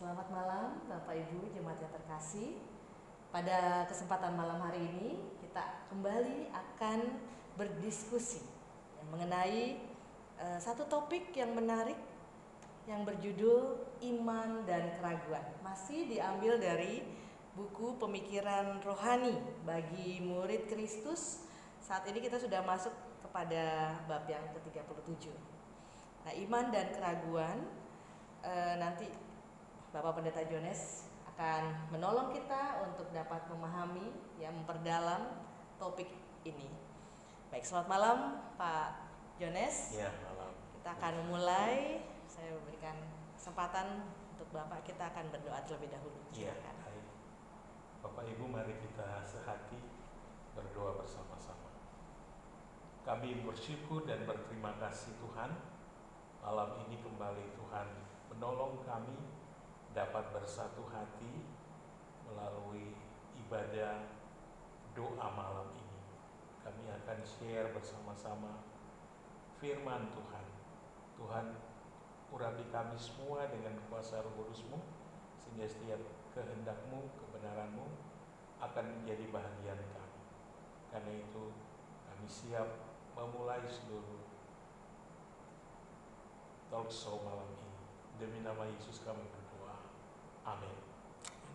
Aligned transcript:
Selamat 0.00 0.32
malam 0.32 0.80
Bapak 0.88 1.12
Ibu 1.12 1.52
jemaat 1.52 1.76
yang 1.76 1.92
terkasih. 1.92 2.56
Pada 3.28 3.84
kesempatan 3.84 4.32
malam 4.32 4.56
hari 4.64 4.80
ini 4.80 5.20
kita 5.44 5.60
kembali 5.92 6.48
akan 6.56 7.20
berdiskusi 7.60 8.40
mengenai 9.12 9.76
uh, 10.40 10.56
satu 10.56 10.88
topik 10.88 11.36
yang 11.36 11.52
menarik 11.52 12.00
yang 12.88 13.04
berjudul 13.04 13.76
iman 14.16 14.64
dan 14.64 14.88
keraguan. 14.96 15.44
Masih 15.60 16.08
diambil 16.08 16.56
dari 16.56 17.04
buku 17.52 18.00
pemikiran 18.00 18.80
rohani 18.80 19.36
bagi 19.68 20.24
murid 20.24 20.64
Kristus. 20.64 21.44
Saat 21.76 22.08
ini 22.08 22.24
kita 22.24 22.40
sudah 22.40 22.64
masuk 22.64 22.96
kepada 23.20 24.00
bab 24.08 24.24
yang 24.24 24.48
ke-37. 24.56 25.28
Nah, 26.24 26.32
iman 26.48 26.72
dan 26.72 26.88
keraguan 26.88 27.68
uh, 28.40 28.80
nanti 28.80 29.28
Bapak 29.90 30.22
Pendeta 30.22 30.46
Jones 30.46 31.10
akan 31.34 31.90
menolong 31.90 32.30
kita 32.30 32.78
untuk 32.86 33.10
dapat 33.10 33.42
memahami, 33.50 34.14
ya 34.38 34.54
memperdalam 34.54 35.42
topik 35.82 36.06
ini. 36.46 36.70
Baik, 37.50 37.66
selamat 37.66 37.88
malam 37.90 38.18
Pak 38.54 39.10
Jones. 39.42 39.98
Ya, 39.98 40.14
malam. 40.22 40.54
Kita 40.78 40.94
akan 40.94 41.12
memulai. 41.26 42.06
Saya 42.30 42.54
memberikan 42.54 42.94
kesempatan 43.34 44.06
untuk 44.30 44.46
Bapak 44.54 44.86
kita 44.86 45.10
akan 45.10 45.26
berdoa 45.34 45.58
terlebih 45.66 45.90
dahulu. 45.90 46.22
Iya, 46.38 46.54
baik. 46.54 47.06
Bapak 48.06 48.30
Ibu 48.30 48.46
mari 48.46 48.78
kita 48.78 49.26
sehati 49.26 49.82
berdoa 50.54 51.02
bersama-sama. 51.02 51.74
Kami 53.02 53.42
bersyukur 53.42 54.06
dan 54.06 54.22
berterima 54.22 54.70
kasih 54.78 55.18
Tuhan 55.18 55.50
malam 56.38 56.78
ini 56.86 57.02
kembali 57.02 57.58
Tuhan 57.58 57.88
menolong 58.30 58.86
kami 58.86 59.39
dapat 59.90 60.30
bersatu 60.30 60.86
hati 60.90 61.46
melalui 62.26 62.94
ibadah 63.46 64.06
doa 64.94 65.28
malam 65.34 65.68
ini. 65.74 66.00
Kami 66.62 66.84
akan 67.02 67.18
share 67.24 67.74
bersama-sama 67.74 68.62
firman 69.58 70.08
Tuhan. 70.14 70.46
Tuhan 71.20 71.46
urapi 72.30 72.64
kami 72.70 72.96
semua 72.96 73.50
dengan 73.50 73.74
kuasa 73.90 74.22
roh 74.22 74.32
kudusmu 74.38 74.78
sehingga 75.42 75.66
setiap 75.66 76.00
kehendakmu, 76.32 77.10
kebenaranmu 77.18 77.86
akan 78.62 78.84
menjadi 79.02 79.26
bahagian 79.34 79.80
kami. 79.92 80.20
Karena 80.94 81.12
itu 81.16 81.44
kami 82.06 82.26
siap 82.30 82.68
memulai 83.18 83.64
seluruh 83.66 84.22
talk 86.70 86.86
show 86.86 87.18
malam 87.26 87.50
ini. 87.58 87.68
Demi 88.20 88.38
nama 88.46 88.62
Yesus 88.68 89.02
kami 89.02 89.26
berdoa. 89.26 89.76
Amin. 90.46 90.76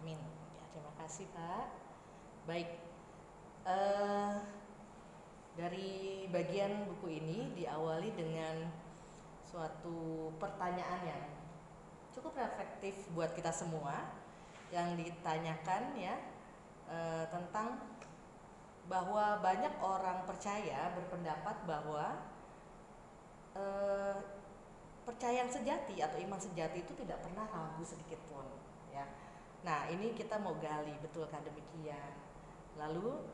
Amin. 0.02 0.19
Ya, 0.59 0.63
terima 0.73 0.91
kasih 1.06 1.30
Pak. 1.38 1.70
Baik. 2.50 2.81
Uh, 3.61 4.42
dari 5.53 6.25
bagian 6.34 6.89
buku 6.89 7.22
ini 7.22 7.53
diawali 7.53 8.09
dengan 8.17 8.66
suatu 9.45 10.34
pertanyaan 10.42 11.02
yang 11.06 11.23
cukup 12.09 12.34
reflektif 12.42 13.06
buat 13.14 13.38
kita 13.38 13.53
semua 13.53 14.17
yang 14.73 14.97
ditanyakan 14.97 15.94
ya 15.94 16.17
uh, 16.89 17.30
tentang 17.30 17.86
bahwa 18.90 19.38
banyak 19.45 19.78
orang 19.86 20.25
percaya 20.25 20.90
berpendapat 20.97 21.56
bahwa 21.69 22.17
uh, 23.53 24.17
percaya 25.06 25.45
yang 25.45 25.53
sejati 25.53 26.02
atau 26.02 26.17
iman 26.17 26.42
sejati 26.42 26.81
itu 26.81 26.97
tidak 26.97 27.22
pernah 27.22 27.45
ragu 27.45 27.86
sedikit 27.86 28.17
pun 28.25 28.45
ya. 28.90 29.06
Nah 29.66 29.90
ini 29.90 30.14
kita 30.14 30.38
mau 30.38 30.54
gali 30.62 30.94
betulkah 31.02 31.42
demikian. 31.42 32.14
Lalu 32.78 33.26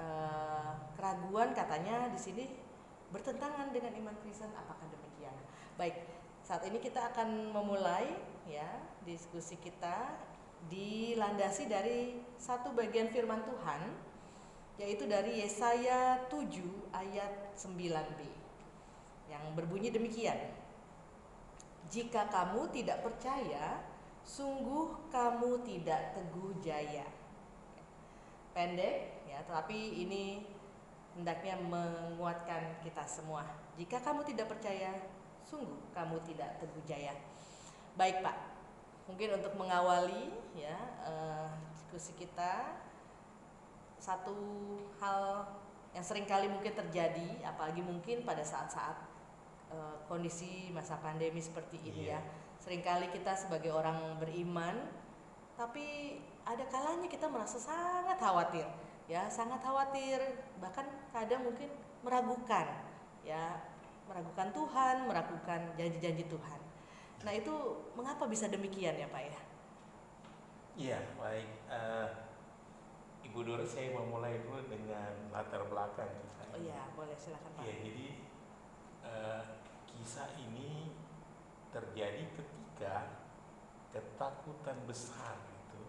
eh, 0.00 0.72
keraguan 0.96 1.52
katanya 1.52 2.08
di 2.08 2.16
sini 2.18 2.44
bertentangan 3.12 3.68
dengan 3.70 3.92
iman 3.92 4.16
Kristen. 4.24 4.48
Apakah 4.56 4.88
demikian? 4.88 5.36
Baik, 5.76 6.08
saat 6.40 6.64
ini 6.64 6.80
kita 6.80 7.12
akan 7.12 7.52
memulai 7.52 8.16
ya 8.48 8.68
diskusi 9.04 9.60
kita 9.60 10.16
dilandasi 10.72 11.68
dari 11.68 12.16
satu 12.40 12.72
bagian 12.72 13.12
firman 13.12 13.44
Tuhan 13.44 13.80
yaitu 14.80 15.04
dari 15.06 15.44
Yesaya 15.44 16.26
7 16.26 16.40
ayat 16.90 17.54
9b 17.54 18.20
yang 19.30 19.44
berbunyi 19.54 19.92
demikian 19.92 20.36
Jika 21.92 22.26
kamu 22.32 22.72
tidak 22.74 23.06
percaya 23.06 23.93
sungguh 24.24 25.12
kamu 25.12 25.62
tidak 25.68 26.16
teguh 26.16 26.56
jaya. 26.64 27.04
Pendek 28.56 29.28
ya, 29.28 29.44
tapi 29.44 29.76
ini 30.00 30.48
hendaknya 31.14 31.60
menguatkan 31.60 32.80
kita 32.80 33.04
semua. 33.04 33.44
Jika 33.76 34.00
kamu 34.00 34.24
tidak 34.24 34.50
percaya, 34.50 34.96
sungguh 35.44 35.92
kamu 35.92 36.18
tidak 36.24 36.56
teguh 36.58 36.82
jaya. 36.88 37.14
Baik 37.94 38.24
Pak, 38.24 38.36
mungkin 39.06 39.38
untuk 39.38 39.54
mengawali 39.54 40.32
ya 40.56 40.74
uh, 41.06 41.50
diskusi 41.70 42.16
kita 42.18 42.80
satu 44.00 44.34
hal 44.98 45.46
yang 45.94 46.02
sering 46.02 46.26
kali 46.26 46.50
mungkin 46.50 46.74
terjadi, 46.74 47.38
apalagi 47.46 47.78
mungkin 47.78 48.26
pada 48.26 48.42
saat-saat 48.42 48.98
uh, 49.70 49.96
kondisi 50.10 50.74
masa 50.74 50.98
pandemi 50.98 51.38
seperti 51.38 51.78
ini 51.86 52.10
yeah. 52.10 52.18
ya 52.18 52.43
Seringkali 52.64 53.12
kita 53.12 53.36
sebagai 53.36 53.76
orang 53.76 54.16
beriman, 54.16 54.88
tapi 55.52 56.16
ada 56.48 56.64
kalanya 56.72 57.04
kita 57.12 57.28
merasa 57.28 57.60
sangat 57.60 58.16
khawatir, 58.16 58.64
ya 59.04 59.28
sangat 59.28 59.60
khawatir, 59.60 60.16
bahkan 60.64 60.88
kadang 61.12 61.44
mungkin 61.44 61.68
meragukan, 62.00 62.64
ya 63.20 63.60
meragukan 64.08 64.48
Tuhan, 64.48 65.04
meragukan 65.04 65.60
janji-janji 65.76 66.24
Tuhan. 66.24 66.60
Nah 67.20 67.32
itu 67.36 67.52
mengapa 68.00 68.24
bisa 68.24 68.48
demikian 68.48 68.96
ya 68.96 69.12
Pak 69.12 69.22
ya? 69.28 69.40
Iya 70.74 70.98
baik. 71.20 71.48
Uh, 71.68 72.08
Ibu 73.28 73.44
Dora 73.44 73.64
saya 73.68 73.92
mau 73.92 74.08
mulai 74.08 74.40
dulu 74.40 74.64
dengan 74.72 75.12
latar 75.36 75.68
belakang 75.68 76.08
kita. 76.08 76.44
Oh 76.48 76.60
iya 76.64 76.80
boleh 76.96 77.16
silakan 77.16 77.60
Pak. 77.60 77.64
Iya 77.68 77.74
jadi 77.92 78.06
uh, 79.04 79.42
kisah 79.92 80.32
ini 80.40 81.03
terjadi 81.74 82.22
ketika 82.38 83.10
ketakutan 83.90 84.78
besar 84.86 85.34
itu 85.50 85.82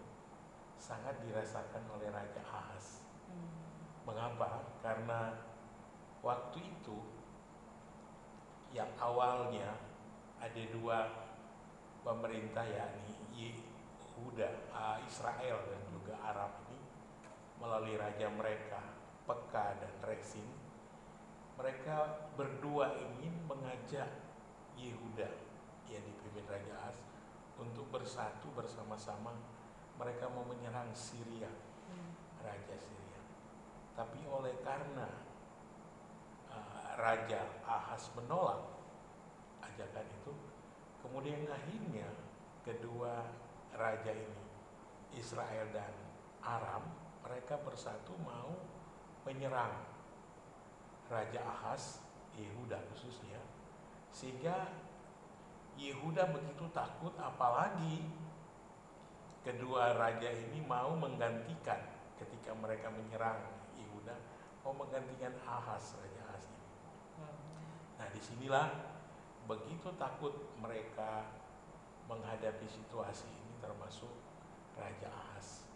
sangat 0.74 1.14
dirasakan 1.22 1.86
oleh 1.94 2.10
Raja 2.10 2.42
Ahas. 2.50 3.06
Hmm. 3.30 3.54
Mengapa? 4.02 4.66
Karena 4.82 5.38
waktu 6.26 6.58
itu 6.58 6.98
yang 8.74 8.90
awalnya 8.98 9.78
ada 10.42 10.62
dua 10.74 11.06
pemerintah 12.02 12.66
yakni 12.66 13.14
Yehuda, 13.34 14.50
Israel 15.06 15.58
dan 15.70 15.82
juga 15.90 16.14
Arab 16.22 16.66
ini 16.70 16.78
melalui 17.56 17.96
raja 17.96 18.28
mereka 18.30 18.80
Peka 19.26 19.80
dan 19.80 19.94
Resin 20.04 20.46
mereka 21.56 22.28
berdua 22.36 22.94
ingin 23.00 23.32
mengajak 23.48 24.06
Yehuda 24.76 25.30
yang 25.90 26.04
dipimpin 26.04 26.46
Raja 26.46 26.74
As 26.88 26.98
untuk 27.56 27.88
bersatu 27.88 28.52
bersama-sama 28.52 29.32
mereka 29.96 30.28
mau 30.28 30.44
menyerang 30.44 30.92
Syria 30.92 31.48
hmm. 31.88 32.10
Raja 32.44 32.74
Syria 32.76 33.20
tapi 33.96 34.20
oleh 34.28 34.52
karena 34.60 35.08
uh, 36.52 36.88
Raja 37.00 37.48
Ahas 37.64 38.12
menolak 38.12 38.60
ajakan 39.64 40.06
itu 40.20 40.32
kemudian 41.00 41.44
akhirnya 41.48 42.08
kedua 42.64 43.24
raja 43.76 44.10
ini 44.10 44.44
Israel 45.14 45.68
dan 45.70 45.92
Aram 46.42 46.84
mereka 47.22 47.60
bersatu 47.60 48.16
mau 48.24 48.56
menyerang 49.26 49.84
Raja 51.10 51.40
Ahas 51.42 52.02
Yehuda 52.34 52.78
khususnya 52.92 53.38
sehingga 54.10 54.85
Yehuda 55.76 56.32
begitu 56.32 56.64
takut 56.72 57.12
apalagi 57.20 58.00
kedua 59.44 59.92
raja 59.94 60.32
ini 60.32 60.64
mau 60.64 60.96
menggantikan 60.96 61.78
ketika 62.16 62.56
mereka 62.56 62.88
menyerang 62.88 63.38
Yehuda 63.76 64.16
mau 64.64 64.72
menggantikan 64.72 65.36
Ahas 65.44 65.94
raja 66.00 66.20
Ahas. 66.32 66.44
Nah 68.00 68.08
di 68.10 68.20
sinilah 68.20 68.68
begitu 69.46 69.94
takut 69.94 70.34
mereka 70.58 71.28
menghadapi 72.10 72.66
situasi 72.66 73.26
ini 73.30 73.54
termasuk 73.62 74.10
Raja 74.74 75.08
Ahas. 75.10 75.66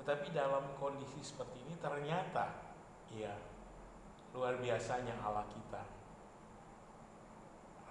Tetapi 0.00 0.34
dalam 0.34 0.76
kondisi 0.80 1.20
seperti 1.22 1.62
ini 1.62 1.74
ternyata 1.78 2.48
ya 3.12 3.32
luar 4.32 4.56
biasanya 4.58 5.14
Allah 5.20 5.46
kita. 5.48 5.84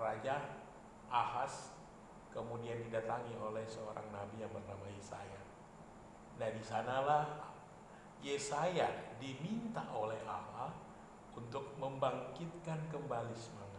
Raja 0.01 0.60
Ahas 1.11 1.75
kemudian 2.31 2.79
didatangi 2.87 3.35
oleh 3.35 3.67
seorang 3.67 4.07
nabi 4.15 4.39
yang 4.39 4.51
bernama 4.55 4.87
Yesaya. 4.87 5.41
Nah 6.39 6.49
di 6.49 6.63
sanalah 6.63 7.27
Yesaya 8.23 9.19
diminta 9.19 9.83
oleh 9.91 10.17
Allah 10.23 10.71
untuk 11.35 11.75
membangkitkan 11.75 12.87
kembali 12.87 13.35
semangat 13.35 13.71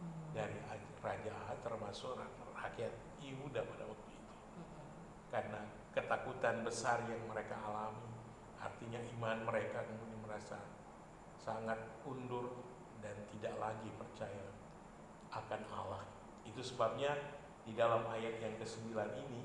Hmm. 0.00 0.32
dari 0.32 0.56
Raja 1.00 1.32
termasuk 1.60 2.16
rakyat 2.56 2.92
Yehuda 3.20 3.64
pada 3.64 3.84
waktu 3.88 4.10
itu. 4.16 4.32
Hmm. 4.56 4.68
Karena 5.28 5.60
ketakutan 5.92 6.64
besar 6.64 7.04
yang 7.08 7.20
mereka 7.28 7.56
alami, 7.60 8.08
artinya 8.60 9.00
iman 9.16 9.44
mereka 9.48 9.84
kemudian 9.84 10.20
merasa 10.24 10.60
sangat 11.40 11.76
undur 12.04 12.52
dan 13.00 13.16
tidak 13.32 13.54
lagi 13.56 13.88
percaya 13.96 14.48
akan 15.32 15.62
Allah. 15.72 16.04
Itu 16.50 16.60
sebabnya 16.66 17.14
di 17.62 17.78
dalam 17.78 18.02
ayat 18.10 18.42
yang 18.42 18.58
ke-9 18.58 18.90
ini 18.98 19.42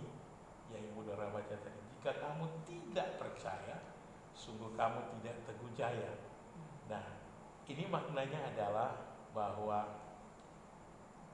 yang 0.73 0.81
Ibu 0.91 1.05
Dora 1.05 1.29
baca 1.29 1.53
tadi, 1.53 1.81
jika 1.93 2.17
kamu 2.17 2.65
tidak 2.65 3.21
percaya, 3.21 3.77
sungguh 4.33 4.73
kamu 4.73 4.99
tidak 5.17 5.45
teguh 5.45 5.71
jaya. 5.77 6.17
Nah, 6.89 7.05
ini 7.69 7.85
maknanya 7.85 8.49
adalah 8.49 8.91
bahwa 9.31 10.01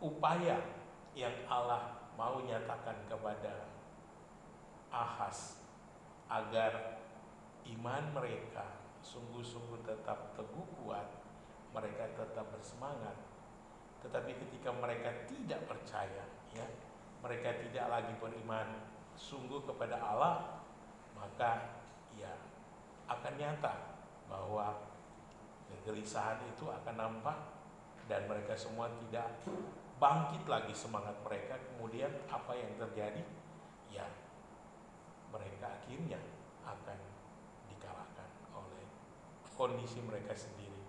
upaya 0.04 0.60
yang 1.16 1.34
Allah 1.48 2.12
mau 2.20 2.44
nyatakan 2.44 3.08
kepada 3.08 3.72
Ahas 4.92 5.64
agar 6.28 7.00
iman 7.64 8.04
mereka 8.12 8.84
sungguh-sungguh 9.00 9.88
tetap 9.88 10.36
teguh 10.36 10.68
kuat, 10.84 11.08
mereka 11.72 12.12
tetap 12.16 12.52
bersemangat. 12.52 13.31
Tetapi 14.02 14.32
ketika 14.34 14.74
mereka 14.74 15.14
tidak 15.30 15.62
percaya, 15.70 16.26
ya, 16.52 16.66
mereka 17.22 17.54
tidak 17.62 17.86
lagi 17.86 18.14
beriman 18.18 18.82
sungguh 19.14 19.62
kepada 19.70 20.02
Allah, 20.02 20.66
maka 21.14 21.82
ya 22.18 22.34
akan 23.06 23.34
nyata 23.38 23.74
bahwa 24.26 24.74
kegelisahan 25.70 26.42
itu 26.50 26.66
akan 26.66 26.96
nampak 26.98 27.38
dan 28.10 28.26
mereka 28.26 28.58
semua 28.58 28.90
tidak 29.06 29.30
bangkit 30.02 30.44
lagi 30.50 30.74
semangat 30.74 31.14
mereka. 31.22 31.62
Kemudian 31.72 32.10
apa 32.26 32.58
yang 32.58 32.74
terjadi? 32.82 33.22
Ya, 33.94 34.08
mereka 35.30 35.78
akhirnya 35.78 36.18
akan 36.66 37.00
dikalahkan 37.70 38.30
oleh 38.58 38.86
kondisi 39.54 40.02
mereka 40.02 40.34
sendiri. 40.34 40.82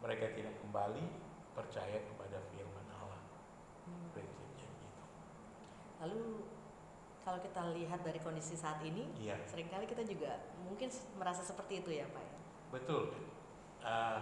Mereka 0.00 0.32
tidak 0.32 0.56
kembali 0.64 1.25
percaya 1.56 1.98
kepada 2.04 2.38
firman 2.52 2.86
Allah. 2.92 3.22
Hmm. 3.88 4.12
Prinsipnya 4.12 4.68
gitu. 4.68 5.02
Lalu 6.04 6.22
kalau 7.24 7.42
kita 7.42 7.60
lihat 7.74 8.06
dari 8.06 8.20
kondisi 8.22 8.54
saat 8.54 8.78
ini, 8.84 9.08
Iya, 9.18 9.34
sering 9.50 9.66
kali 9.66 9.88
kita 9.88 10.06
juga 10.06 10.38
mungkin 10.62 10.86
merasa 11.18 11.42
seperti 11.42 11.82
itu 11.82 11.90
ya 11.90 12.06
Pak. 12.12 12.22
ya? 12.22 12.34
betul. 12.70 13.02
Uh, 13.82 14.20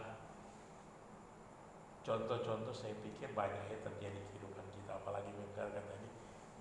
contoh-contoh 2.05 2.73
saya 2.73 2.93
pikir 3.01 3.33
banyak 3.33 3.65
ya 3.69 3.79
terjadi 3.81 4.17
di 4.17 4.29
kehidupan 4.37 4.67
kita, 4.77 5.01
apalagi 5.01 5.33
misalkan 5.33 5.81
tadi 5.85 6.09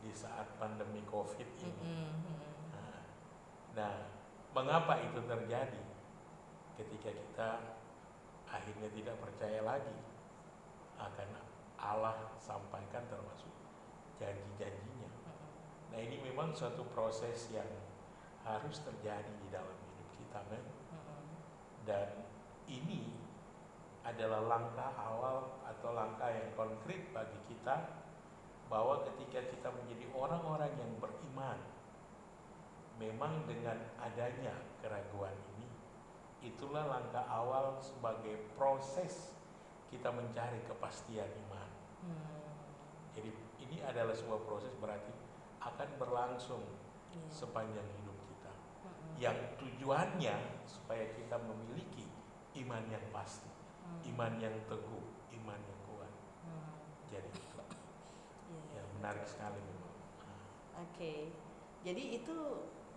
di 0.04 0.12
saat 0.12 0.48
pandemi 0.60 1.04
COVID 1.08 1.50
ini. 1.64 1.72
Mm-mm, 1.84 2.12
mm-mm. 2.28 2.52
Nah, 2.76 3.00
Nah, 3.76 3.94
mengapa 4.56 5.00
itu 5.04 5.20
terjadi? 5.24 5.84
Ketika 6.74 7.10
kita 7.12 7.50
akhirnya 8.50 8.90
tidak 8.94 9.16
percaya 9.22 9.62
lagi 9.62 9.94
akan 11.04 11.30
Allah 11.80 12.32
sampaikan 12.40 13.04
termasuk 13.12 13.52
janji-janjinya. 14.16 15.10
Nah, 15.92 16.00
ini 16.00 16.24
memang 16.24 16.56
suatu 16.56 16.88
proses 16.96 17.52
yang 17.52 17.68
harus 18.44 18.80
terjadi 18.82 19.34
di 19.40 19.48
dalam 19.52 19.76
hidup 19.76 20.10
kita. 20.16 20.40
Mm-mm. 20.48 21.24
Dan 21.84 22.08
ini 22.72 23.14
adalah 24.04 24.44
langkah 24.48 24.92
awal 25.00 25.64
atau 25.64 25.96
langkah 25.96 26.28
yang 26.32 26.52
konkret 26.56 27.12
bagi 27.16 27.40
kita 27.48 28.04
bahwa 28.68 29.04
ketika 29.08 29.44
kita 29.48 29.70
menjadi 29.72 30.08
orang-orang 30.16 30.72
yang 30.76 30.92
beriman, 31.00 31.60
memang 33.00 33.44
dengan 33.48 33.80
adanya 34.00 34.56
keraguan 34.80 35.36
ini, 35.56 35.70
itulah 36.44 36.88
langkah 36.88 37.24
awal 37.28 37.80
sebagai 37.80 38.40
proses 38.56 39.33
kita 39.94 40.10
mencari 40.10 40.58
kepastian 40.66 41.30
iman. 41.46 41.70
Hmm. 42.02 42.26
Jadi 43.14 43.30
ini 43.62 43.78
adalah 43.86 44.18
sebuah 44.18 44.42
proses 44.50 44.74
berarti 44.82 45.14
akan 45.62 45.90
berlangsung 46.02 46.66
Iya. 47.14 47.30
sepanjang 47.30 47.86
hidup 48.02 48.18
kita. 48.26 48.50
Mm-mm. 48.82 49.14
Yang 49.22 49.38
tujuannya 49.62 50.66
supaya 50.66 51.06
kita 51.14 51.38
memiliki 51.38 52.10
iman 52.66 52.82
yang 52.90 53.06
pasti, 53.14 53.54
Hmm. 53.86 54.02
iman 54.10 54.34
yang 54.42 54.56
teguh, 54.66 55.06
iman 55.38 55.62
yang 55.62 55.80
kuat. 55.86 56.14
Hmm. 56.42 56.74
Jadi 57.14 57.30
Iya. 58.50 58.82
yang 58.82 58.88
menarik 58.98 59.26
sekali 59.30 59.62
memang. 59.62 59.94
Oke, 60.90 61.30
jadi 61.86 62.18
itu 62.18 62.38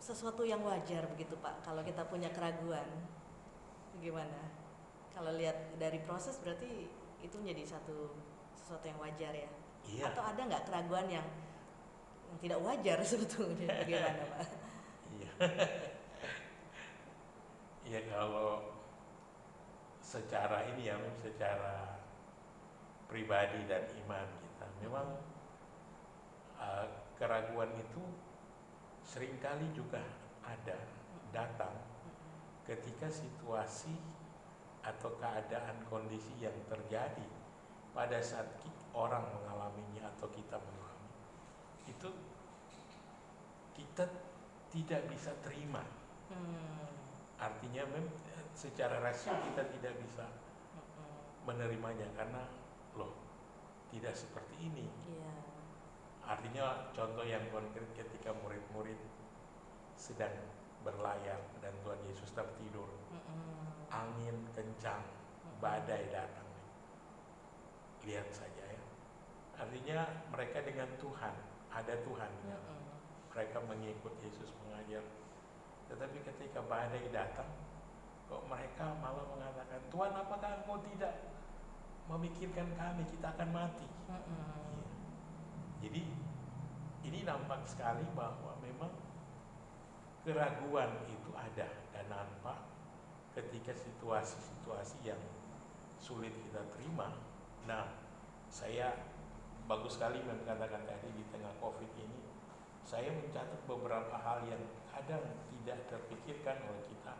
sesuatu 0.00 0.48
yang 0.48 0.64
wajar 0.64 1.04
begitu 1.12 1.36
Pak. 1.36 1.60
Kalau 1.60 1.84
kita 1.84 2.08
punya 2.08 2.32
keraguan, 2.32 2.88
gimana? 4.00 4.48
Kalau 5.16 5.32
lihat 5.32 5.80
dari 5.80 5.96
proses 6.04 6.36
berarti 6.44 6.92
itu 7.24 7.34
menjadi 7.40 7.72
satu 7.72 8.12
sesuatu 8.52 8.84
yang 8.84 9.00
wajar 9.00 9.32
ya. 9.32 9.48
Iya, 9.88 10.12
Atau 10.12 10.20
ada 10.20 10.40
nggak 10.44 10.68
keraguan 10.68 11.08
yang, 11.08 11.24
yang 12.28 12.38
tidak 12.44 12.60
wajar 12.60 12.98
sebetulnya? 13.16 13.64
Bagaimana 13.64 14.22
Pak? 14.28 14.40
iya. 15.16 15.30
Iya 17.88 18.00
kalau 18.12 18.76
secara 20.04 20.68
ini 20.76 20.92
ya, 20.92 21.00
secara 21.16 21.96
pribadi 23.08 23.64
dan 23.64 23.88
iman 24.04 24.28
kita, 24.44 24.66
memang 24.84 25.08
uh, 26.60 26.86
keraguan 27.16 27.72
itu 27.80 28.04
sering 29.00 29.40
kali 29.40 29.64
juga 29.72 30.02
ada 30.44 30.76
datang 31.30 31.74
ketika 32.66 33.06
situasi 33.06 33.94
atau 34.86 35.10
keadaan 35.18 35.82
kondisi 35.90 36.30
yang 36.38 36.54
terjadi 36.70 37.26
pada 37.90 38.22
saat 38.22 38.46
orang 38.94 39.26
mengalaminya 39.34 40.06
atau 40.14 40.30
kita 40.30 40.54
mengalami 40.56 41.10
itu 41.90 42.08
kita 43.74 44.04
tidak 44.70 45.02
bisa 45.10 45.32
terima 45.42 45.82
Hmm. 46.26 46.90
artinya 47.38 47.86
mem 47.86 48.02
secara 48.50 48.98
rasio 48.98 49.30
kita 49.46 49.62
tidak 49.78 49.94
bisa 50.02 50.26
Mm-mm. 50.74 51.46
menerimanya 51.46 52.02
karena 52.18 52.42
loh 52.98 53.14
tidak 53.94 54.10
seperti 54.10 54.58
ini 54.58 54.90
Iya. 55.06 55.30
artinya 56.26 56.90
contoh 56.90 57.22
yang 57.22 57.46
konkret 57.54 57.86
ketika 57.94 58.34
murid-murid 58.42 58.98
sedang 59.94 60.34
berlayar 60.82 61.38
dan 61.62 61.70
Tuhan 61.86 62.02
Yesus 62.10 62.34
tertidur 62.34 62.90
Mm-mm. 63.14 63.70
Angin 63.90 64.36
kencang 64.52 65.02
badai 65.58 66.06
datang. 66.12 66.48
Lihat 68.06 68.28
saja 68.30 68.64
ya. 68.64 68.84
Artinya 69.56 70.06
mereka 70.30 70.62
dengan 70.62 70.90
Tuhan 71.00 71.34
ada 71.72 71.94
Tuhan. 72.04 72.32
Mereka 73.32 73.58
mengikut 73.68 74.14
Yesus 74.24 74.52
mengajar. 74.64 75.04
Tetapi 75.92 76.18
ketika 76.24 76.60
badai 76.66 77.06
datang 77.12 77.48
kok 78.26 78.42
mereka 78.50 78.90
malah 78.98 79.22
mengatakan 79.30 79.78
Tuhan 79.86 80.10
apakah 80.10 80.50
engkau 80.58 80.82
tidak 80.82 81.14
memikirkan 82.10 82.66
kami? 82.74 83.06
Kita 83.06 83.30
akan 83.38 83.48
mati. 83.54 83.86
Iya. 83.86 84.18
jadi 85.86 86.02
ini 87.06 87.22
nampak 87.22 87.62
sekali 87.70 88.02
bahwa 88.18 88.58
memang 88.58 88.90
keraguan 90.26 90.90
itu 91.06 91.30
ada. 91.38 91.70
Dan 91.94 92.06
nampak 92.10 92.65
ketika 93.36 93.76
situasi-situasi 93.76 95.04
yang 95.04 95.20
sulit 96.00 96.32
kita 96.32 96.64
terima. 96.72 97.12
Nah, 97.68 97.92
saya 98.48 98.96
bagus 99.68 100.00
sekali 100.00 100.24
mengatakan 100.24 100.88
tadi 100.88 101.12
di 101.12 101.24
tengah 101.28 101.52
COVID 101.60 101.92
ini, 102.00 102.18
saya 102.80 103.12
mencatat 103.12 103.60
beberapa 103.68 104.16
hal 104.16 104.48
yang 104.48 104.62
kadang 104.88 105.36
tidak 105.52 105.84
terpikirkan 105.92 106.64
oleh 106.64 106.82
kita. 106.88 107.14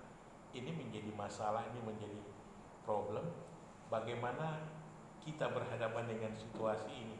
Ini 0.57 0.73
menjadi 0.73 1.13
masalah, 1.13 1.69
ini 1.69 1.85
menjadi 1.85 2.23
problem. 2.89 3.29
Bagaimana 3.93 4.73
kita 5.21 5.53
berhadapan 5.53 6.09
dengan 6.09 6.33
situasi 6.33 6.89
ini? 6.89 7.19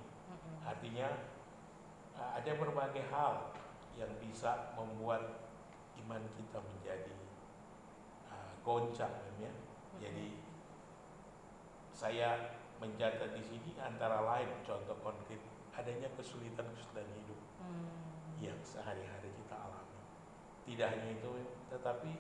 Artinya 0.65 1.11
uh, 2.17 2.39
ada 2.39 2.53
berbagai 2.57 3.05
hal 3.13 3.53
yang 3.99 4.09
bisa 4.23 4.73
membuat 4.79 5.43
iman 6.01 6.23
kita 6.39 6.59
menjadi 6.63 7.26
goncang 8.67 9.15
ya. 9.39 9.53
Jadi 10.03 10.35
saya 11.95 12.53
mencatat 12.83 13.33
di 13.33 13.43
sini 13.47 13.71
antara 13.79 14.21
lain 14.27 14.51
contoh 14.67 14.99
konkret 15.01 15.41
ada 15.73 15.93
adanya 15.93 16.09
kesulitan-kesulitan 16.17 17.09
hidup 17.21 17.41
Hmm. 17.61 18.41
yang 18.41 18.57
sehari-hari 18.65 19.29
kita 19.33 19.57
alami. 19.57 20.01
Tidak 20.67 20.89
hanya 20.89 21.09
itu, 21.15 21.31
tetapi 21.69 22.11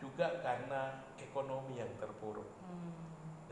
juga 0.00 0.40
karena 0.40 1.04
ekonomi 1.20 1.76
yang 1.76 1.92
terpuruk 2.00 2.48
Hmm. 2.64 2.92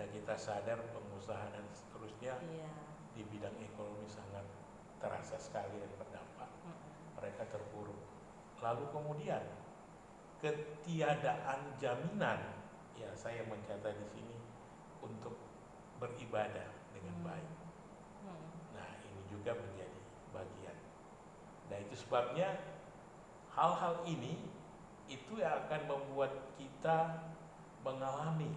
dan 0.00 0.08
kita 0.10 0.32
sadar 0.36 0.80
pengusaha 0.96 1.52
dan 1.52 1.64
seterusnya 1.72 2.40
Iya. 2.40 2.72
di 3.14 3.22
bidang 3.28 3.56
ekonomi 3.60 4.08
sangat 4.08 4.44
terasa 4.98 5.36
sekali 5.38 5.76
dan 5.78 5.92
berdampak. 6.00 6.50
Mm-mm. 6.66 7.14
Mereka 7.20 7.46
terpuruk. 7.52 7.98
Lalu 8.58 8.84
kemudian 8.90 9.42
ketiadaan 10.38 11.74
jaminan, 11.78 12.38
ya 12.94 13.10
saya 13.18 13.42
mencatat 13.46 13.94
di 13.98 14.06
sini 14.06 14.36
untuk 15.02 15.34
beribadah 15.98 16.68
dengan 16.94 17.14
Hmm. 17.22 17.26
baik. 17.26 17.50
Hmm. 18.22 18.46
Nah, 18.78 18.88
ini 19.02 19.22
juga 19.26 19.54
menjadi 19.58 19.98
bagian. 20.30 20.78
Nah, 21.70 21.78
itu 21.82 21.94
sebabnya 21.98 22.54
hal-hal 23.54 24.06
ini 24.06 24.38
itu 25.10 25.40
yang 25.40 25.66
akan 25.66 25.82
membuat 25.88 26.54
kita 26.54 27.26
mengalami 27.82 28.52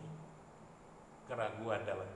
keraguan 1.26 1.82
dalam 1.88 2.10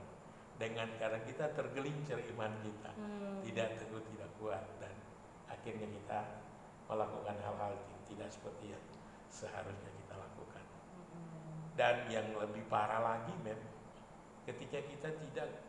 dengan 0.56 0.88
karena 1.00 1.20
kita 1.24 1.52
tergelincir 1.52 2.20
iman 2.36 2.52
kita, 2.62 2.90
Hmm. 2.94 3.40
tidak 3.42 3.76
teguh, 3.80 4.02
tidak 4.14 4.30
kuat 4.38 4.62
dan 4.78 4.92
akhirnya 5.50 5.88
kita 5.88 6.20
melakukan 6.86 7.36
hal-hal 7.42 7.72
tidak 8.06 8.28
seperti 8.30 8.70
yang 8.72 8.82
seharusnya 9.36 9.92
kita 9.92 10.14
lakukan. 10.16 10.64
Dan 11.76 12.08
yang 12.08 12.32
lebih 12.40 12.64
parah 12.72 13.04
lagi, 13.04 13.36
mem, 13.44 13.60
ketika 14.48 14.80
kita 14.80 15.12
tidak 15.12 15.60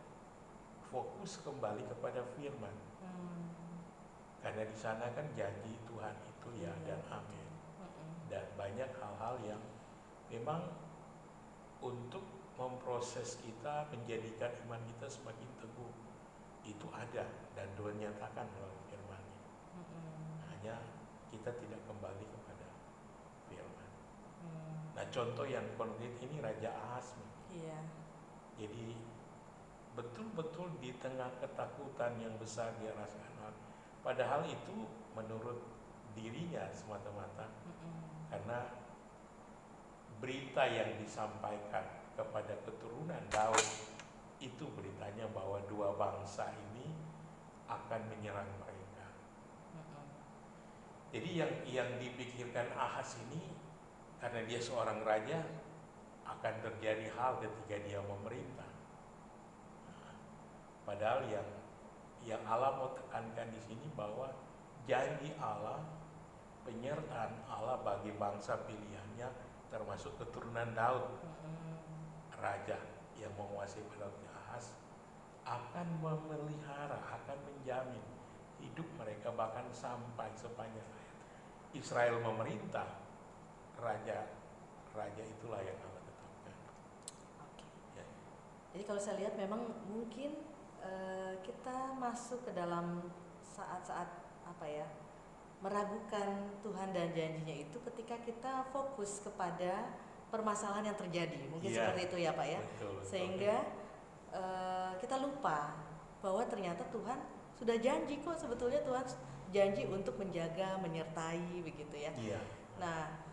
fokus 0.88 1.36
kembali 1.44 1.84
kepada 1.84 2.24
firman, 2.32 2.72
Hmm. 2.98 3.54
karena 4.40 4.64
di 4.64 4.74
sana 4.74 5.06
kan 5.12 5.28
janji 5.36 5.76
Tuhan 5.86 6.16
itu 6.24 6.48
ya 6.64 6.72
Iya, 6.72 6.72
dan 6.88 7.00
amin. 7.12 7.48
Mm-mm. 7.78 8.08
Dan 8.26 8.46
banyak 8.58 8.90
hal-hal 8.90 9.34
yang 9.46 9.62
memang 10.32 10.74
untuk 11.78 12.24
memproses 12.58 13.38
kita 13.38 13.86
menjadikan 13.94 14.50
iman 14.66 14.82
kita 14.82 15.06
semakin 15.06 15.46
teguh 15.62 15.92
itu 16.66 16.86
ada 16.90 17.24
dan 17.54 17.68
Tuhan 17.78 17.96
nyatakan 18.02 18.50
melalui 18.50 18.82
firman-Nya. 18.90 19.38
Mm-mm. 19.78 20.42
Hanya 20.50 20.74
kita 21.30 21.54
tidak 21.54 21.80
kembali. 21.86 22.26
Hmm. 22.26 22.37
Nah, 24.98 25.06
contoh 25.14 25.46
yang 25.46 25.62
konkret 25.78 26.10
ini 26.18 26.42
Raja. 26.42 26.74
Mem. 26.74 27.30
Iya. 27.54 27.78
Jadi 28.58 28.98
betul-betul 29.94 30.74
di 30.82 30.90
tengah 30.98 31.30
ketakutan 31.38 32.18
yang 32.18 32.34
besar 32.42 32.74
dia 32.82 32.90
rasakan. 32.98 33.54
Padahal 34.02 34.42
itu 34.50 34.90
menurut 35.14 35.62
dirinya 36.18 36.66
semata-mata 36.74 37.46
Mm-mm. 37.46 37.94
karena 38.26 38.58
berita 40.18 40.66
yang 40.66 40.98
disampaikan 40.98 41.86
kepada 42.18 42.58
keturunan 42.66 43.22
Daud 43.30 43.66
itu 44.42 44.66
beritanya 44.74 45.30
bahwa 45.30 45.62
dua 45.70 45.94
bangsa 45.94 46.50
ini 46.74 46.90
akan 47.70 48.02
menyerang 48.10 48.50
mereka. 48.58 49.06
Mm-mm. 49.78 50.06
Jadi 51.14 51.30
yang 51.38 51.52
yang 51.70 51.90
dipikirkan 52.02 52.74
Ahas 52.74 53.14
ini 53.30 53.54
karena 54.18 54.40
dia 54.46 54.60
seorang 54.62 55.02
raja 55.06 55.38
akan 56.26 56.54
terjadi 56.60 57.06
hal 57.16 57.38
ketika 57.40 57.76
dia 57.86 58.00
memerintah. 58.02 58.68
Padahal 60.84 61.24
yang 61.28 61.48
yang 62.26 62.42
Allah 62.44 62.76
mau 62.76 62.90
tekankan 62.92 63.48
di 63.54 63.60
sini 63.62 63.86
bahwa 63.94 64.34
janji 64.84 65.32
Allah 65.38 65.80
penyertaan 66.66 67.32
Allah 67.48 67.80
bagi 67.80 68.12
bangsa 68.16 68.60
pilihannya 68.68 69.28
termasuk 69.72 70.16
keturunan 70.20 70.72
Daud 70.76 71.04
raja 72.38 72.76
yang 73.16 73.32
menguasai 73.34 73.82
pada 73.88 74.06
waktu 74.08 74.28
Ahaz 74.30 74.66
akan 75.48 75.86
memelihara, 76.04 76.98
akan 77.08 77.38
menjamin 77.48 78.04
hidup 78.60 78.86
mereka 79.00 79.32
bahkan 79.32 79.64
sampai 79.72 80.28
sepanjang 80.36 80.84
hayat. 80.84 81.16
Israel 81.76 82.20
memerintah, 82.20 82.86
raja 83.78 84.26
raja 84.90 85.22
itulah 85.22 85.60
yang 85.62 85.78
Allah 85.78 86.02
tetapkan. 86.02 86.54
Oke. 87.40 87.64
Ya. 87.94 88.04
Jadi 88.74 88.82
kalau 88.84 88.98
saya 88.98 89.16
lihat 89.18 89.34
memang 89.34 89.62
mungkin 89.86 90.34
eh, 90.82 91.34
kita 91.40 91.94
masuk 91.94 92.42
ke 92.42 92.52
dalam 92.52 93.06
saat-saat 93.40 94.08
apa 94.42 94.66
ya 94.66 94.86
meragukan 95.58 96.54
Tuhan 96.62 96.94
dan 96.94 97.10
janjinya 97.10 97.50
itu 97.52 97.78
ketika 97.90 98.14
kita 98.22 98.52
fokus 98.70 99.18
kepada 99.18 99.90
permasalahan 100.30 100.86
yang 100.86 100.98
terjadi 100.98 101.50
mungkin 101.50 101.70
Iya. 101.70 101.78
seperti 101.82 102.00
itu 102.06 102.16
ya 102.22 102.30
Pak 102.32 102.46
ya 102.46 102.60
Betul, 102.62 102.90
betul. 102.94 103.06
sehingga 103.06 103.56
eh, 104.30 104.92
kita 104.98 105.16
lupa 105.18 105.74
bahwa 106.18 106.42
ternyata 106.46 106.82
Tuhan 106.90 107.18
sudah 107.54 107.76
janji 107.78 108.22
kok 108.22 108.38
sebetulnya 108.38 108.82
Tuhan 108.82 109.02
janji 109.50 109.82
untuk 109.86 110.14
menjaga 110.14 110.78
menyertai 110.78 111.62
begitu 111.62 111.94
ya 111.96 112.10
Iya. 112.14 112.38
Nah, 112.78 113.26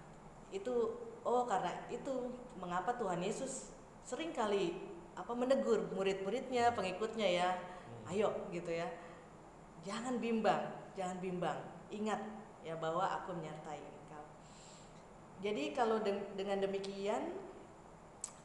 itu 0.55 0.95
oh 1.25 1.43
karena 1.43 1.73
itu 1.91 2.31
mengapa 2.61 2.95
Tuhan 2.95 3.19
Yesus 3.19 3.75
sering 4.05 4.31
kali 4.31 4.77
apa 5.15 5.31
menegur 5.31 5.89
murid-muridnya, 5.95 6.75
pengikutnya 6.75 7.27
ya. 7.27 7.49
Hmm. 7.55 8.11
Ayo 8.13 8.29
gitu 8.51 8.69
ya. 8.71 8.87
Jangan 9.83 10.19
bimbang, 10.19 10.63
jangan 10.93 11.17
bimbang. 11.19 11.59
Ingat 11.89 12.21
ya 12.65 12.75
bahwa 12.77 13.05
aku 13.05 13.37
menyertai 13.37 13.81
engkau. 13.81 14.25
Jadi 15.41 15.63
kalau 15.73 16.01
de- 16.01 16.29
dengan 16.35 16.61
demikian 16.61 17.33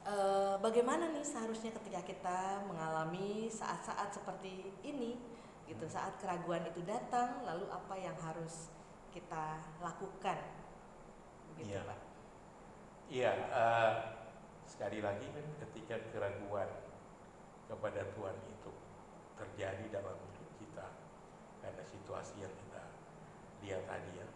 eh, 0.01 0.55
bagaimana 0.61 1.13
nih 1.13 1.25
seharusnya 1.25 1.73
ketika 1.77 2.01
kita 2.05 2.65
mengalami 2.65 3.53
saat-saat 3.53 4.17
seperti 4.17 4.73
ini 4.81 5.21
gitu, 5.69 5.85
saat 5.87 6.17
keraguan 6.19 6.65
itu 6.67 6.81
datang, 6.83 7.45
lalu 7.45 7.69
apa 7.69 7.95
yang 8.01 8.17
harus 8.21 8.73
kita 9.13 9.61
lakukan? 9.85 10.60
Begitu, 11.61 11.77
Iya. 11.77 11.81
Pak. 11.85 12.01
Iya, 13.11 13.33
eh, 13.35 13.93
sekali 14.65 14.99
lagi 15.03 15.27
kan 15.29 15.47
ketika 15.67 15.97
keraguan 16.15 16.71
kepada 17.67 18.07
Tuhan 18.15 18.37
itu 18.47 18.73
terjadi 19.35 19.85
dalam 19.93 20.15
hidup 20.15 20.49
kita 20.57 20.87
karena 21.61 21.83
situasi 21.85 22.41
yang 22.41 22.55
kita 22.55 22.83
lihat 23.61 23.83
tadi 23.85 24.13
ya, 24.15 24.27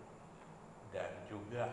dan 0.93 1.11
juga 1.25 1.65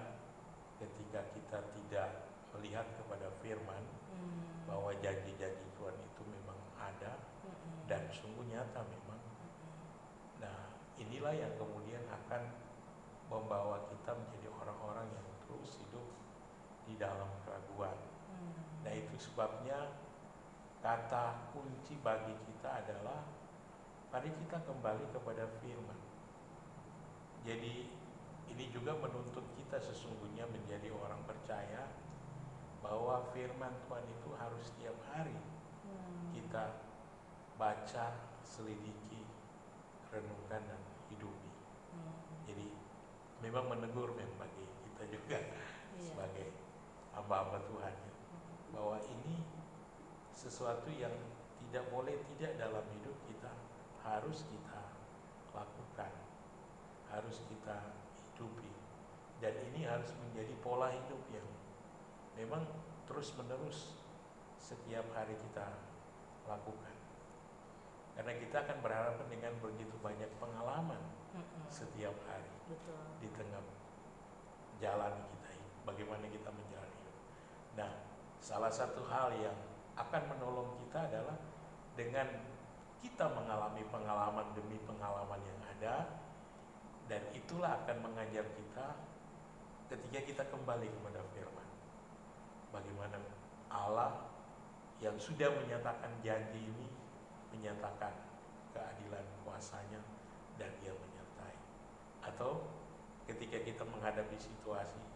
ketika 0.79 1.19
kita 1.35 1.59
tidak 1.75 2.09
melihat 2.53 2.85
kepada 2.95 3.27
Firman 3.41 3.83
Hmm. 4.11 4.67
bahwa 4.67 4.91
janji-janji 4.99 5.67
Tuhan 5.79 5.95
itu 5.95 6.21
memang 6.27 6.59
ada 6.75 7.15
Mm-mm. 7.41 7.87
dan 7.87 8.03
sungguh 8.11 8.43
nyata 8.43 8.83
memang. 8.83 9.17
Mm-mm. 9.23 10.43
Nah, 10.43 10.75
inilah 10.99 11.31
yang 11.31 11.55
kemudian 11.55 12.03
akan 12.11 12.51
membawa 13.31 13.87
kita 13.87 14.11
menjadi 14.11 14.51
orang-orang 14.51 15.07
yang 15.15 15.27
dalam 17.01 17.25
keraguan. 17.41 17.97
Hmm. 18.29 18.53
Nah 18.85 18.93
itu 18.93 19.17
sebabnya 19.17 19.97
kata 20.85 21.49
kunci 21.49 21.97
bagi 22.05 22.37
kita 22.45 22.85
adalah 22.85 23.25
mari 24.13 24.29
kita 24.29 24.61
kembali 24.61 25.09
kepada 25.09 25.49
firman. 25.57 25.97
Jadi 27.41 27.89
ini 28.53 28.65
juga 28.69 28.93
menuntut 28.93 29.45
kita 29.57 29.81
sesungguhnya 29.81 30.45
menjadi 30.53 30.93
orang 30.93 31.25
percaya 31.25 31.89
bahwa 32.85 33.25
firman 33.33 33.73
Tuhan 33.89 34.05
itu 34.05 34.29
harus 34.37 34.61
setiap 34.69 34.97
hari 35.09 35.37
Hmm. 35.81 36.29
kita 36.29 36.77
baca, 37.57 38.05
selidiki, 38.45 39.25
renungkan 40.13 40.61
dan 40.61 40.81
hidupi. 41.09 41.51
Hmm. 41.89 42.13
Jadi 42.45 42.69
memang 43.41 43.65
menegur 43.65 44.13
memang 44.13 44.45
bagi 44.45 44.65
kita 44.85 45.03
juga 45.09 45.41
Iya. 45.41 46.05
sebagai 46.05 46.47
hamba-hamba 47.15 47.59
Tuhan. 47.67 47.95
Bahwa 48.71 48.97
ini 49.03 49.43
sesuatu 50.31 50.87
yang 50.91 51.13
tidak 51.67 51.85
boleh 51.91 52.15
tidak 52.35 52.57
dalam 52.57 52.85
hidup 52.97 53.15
kita 53.27 53.51
harus 54.03 54.43
kita 54.47 54.81
lakukan. 55.51 56.11
Harus 57.11 57.43
kita 57.51 57.77
hidupi. 58.15 58.71
Dan 59.43 59.53
ini 59.71 59.85
harus 59.85 60.13
menjadi 60.21 60.53
pola 60.61 60.89
hidup 60.93 61.21
yang 61.33 61.47
memang 62.37 62.63
terus 63.09 63.33
menerus 63.35 63.97
setiap 64.61 65.03
hari 65.17 65.35
kita 65.35 65.67
lakukan. 66.47 66.95
Karena 68.15 68.33
kita 68.37 68.57
akan 68.67 68.77
berhadapan 68.85 69.27
dengan 69.31 69.53
begitu 69.63 69.95
banyak 70.03 70.29
pengalaman 70.37 70.99
setiap 71.71 72.13
hari 72.27 72.53
Betul. 72.67 73.01
di 73.23 73.27
tengah 73.33 73.63
jalan 74.83 75.13
kita 75.31 75.49
bagaimana 75.87 76.25
kita 76.27 76.49
hidup. 76.51 76.70
Nah, 77.79 77.91
salah 78.43 78.71
satu 78.71 79.05
hal 79.07 79.31
yang 79.39 79.55
akan 79.95 80.23
menolong 80.35 80.75
kita 80.87 81.07
adalah 81.07 81.37
dengan 81.95 82.27
kita 83.01 83.25
mengalami 83.33 83.83
pengalaman 83.89 84.47
demi 84.53 84.77
pengalaman 84.85 85.41
yang 85.41 85.59
ada 85.77 85.95
dan 87.09 87.21
itulah 87.35 87.81
akan 87.83 87.97
mengajar 88.07 88.45
kita 88.55 88.87
ketika 89.91 90.19
kita 90.23 90.43
kembali 90.47 90.87
kepada 90.87 91.19
firman. 91.35 91.69
Bagaimana 92.71 93.19
Allah 93.67 94.31
yang 95.03 95.17
sudah 95.19 95.51
menyatakan 95.59 96.13
janji 96.23 96.71
ini 96.71 96.87
menyatakan 97.51 98.15
keadilan 98.71 99.25
kuasanya 99.43 99.99
dan 100.55 100.71
dia 100.79 100.95
menyertai. 100.95 101.57
Atau 102.23 102.63
ketika 103.27 103.59
kita 103.59 103.83
menghadapi 103.83 104.37
situasi 104.39 105.10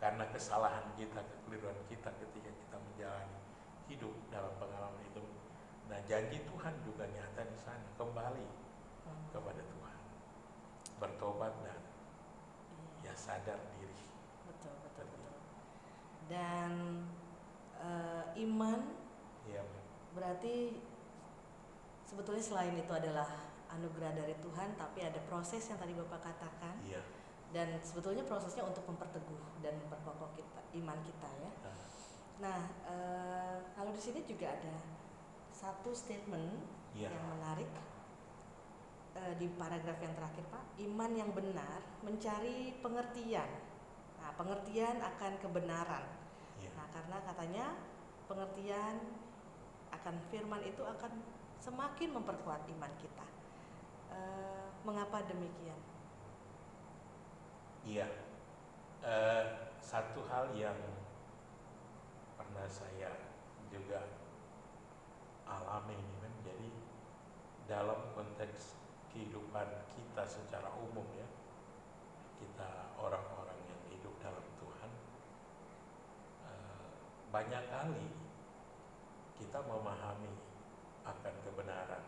karena 0.00 0.24
kesalahan 0.32 0.88
kita, 0.96 1.20
kekeliruan 1.20 1.76
kita 1.86 2.08
ketika 2.16 2.48
kita 2.48 2.76
menjalani 2.80 3.38
hidup 3.86 4.14
dalam 4.32 4.50
pengalaman 4.56 5.04
itu. 5.04 5.20
Nah, 5.92 6.00
janji 6.08 6.40
Tuhan 6.48 6.74
juga 6.82 7.04
nyata 7.04 7.42
di 7.44 7.58
sana, 7.60 7.84
kembali 8.00 8.46
kepada 9.30 9.60
Tuhan. 9.60 9.98
Bertobat 10.96 11.52
dan 11.64 11.80
Iya. 13.00 13.12
ya 13.12 13.14
sadar 13.16 13.58
diri. 13.76 13.96
betul 14.44 14.74
betul 14.84 15.06
betul 15.08 15.34
dan 16.28 16.72
eh, 17.80 18.44
iman 18.44 18.80
Ya, 19.48 19.64
berarti 20.12 20.76
sebetulnya 22.04 22.44
selain 22.44 22.76
itu 22.76 22.92
adalah 22.92 23.26
anugerah 23.72 24.12
dari 24.14 24.36
Tuhan 24.38 24.76
tapi 24.76 25.00
ada 25.02 25.16
proses 25.26 25.64
yang 25.66 25.80
tadi 25.80 25.96
bapak 25.96 26.20
katakan 26.22 26.76
iya. 26.84 27.00
Dan 27.50 27.68
sebetulnya 27.82 28.22
prosesnya 28.22 28.62
untuk 28.62 28.86
memperteguh 28.86 29.58
dan 29.58 29.74
memperkokoh 29.82 30.30
kita 30.38 30.60
iman 30.82 30.98
kita 31.02 31.28
ya 31.42 31.50
Nah, 31.60 31.76
nah 32.40 32.60
eh, 32.88 33.56
kalau 33.76 33.90
di 33.92 34.00
sini 34.00 34.24
juga 34.24 34.54
ada 34.54 34.74
satu 35.52 35.92
statement 35.92 36.78
Iya. 36.90 37.06
yang 37.06 37.26
menarik 37.38 37.70
eh, 39.14 39.34
di 39.38 39.46
paragraf 39.54 39.98
yang 40.02 40.14
terakhir 40.14 40.42
pak 40.50 40.64
iman 40.82 41.10
yang 41.14 41.30
benar 41.30 41.78
mencari 42.02 42.74
pengertian 42.82 43.46
nah 44.18 44.30
pengertian 44.34 44.98
akan 44.98 45.32
kebenaran 45.38 46.04
Iya. 46.60 46.70
Nah, 46.76 46.86
karena 46.92 47.16
katanya 47.24 47.66
pengertian 48.28 49.00
akan 49.90 50.14
firman 50.28 50.62
itu 50.62 50.84
akan 50.84 51.12
semakin 51.58 52.08
memperkuat 52.14 52.68
iman 52.68 52.92
kita. 53.00 53.26
Eh, 54.12 54.68
mengapa 54.84 55.24
demikian? 55.24 55.76
Iya. 57.84 58.08
Eh, 59.00 59.44
satu 59.80 60.20
hal 60.28 60.52
yang 60.52 60.76
pernah 62.36 62.68
saya 62.68 63.08
juga 63.72 64.04
alami 65.48 65.96
ini 65.96 66.14
kan, 66.20 66.34
jadi 66.44 66.70
dalam 67.64 68.12
konteks 68.12 68.76
kehidupan 69.10 69.66
kita 69.96 70.22
secara 70.28 70.68
umum 70.76 71.08
ya, 71.16 71.24
kita 72.36 72.92
orang-orang 73.00 73.56
yang 73.64 73.80
hidup 73.88 74.12
dalam 74.20 74.44
Tuhan, 74.60 74.90
eh, 76.44 76.92
banyak 77.32 77.64
kali 77.72 78.06
kita 79.40 79.58
memahami 79.64 80.36
akan 81.08 81.34
kebenaran. 81.48 82.04